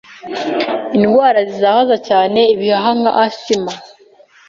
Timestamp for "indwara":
0.97-1.39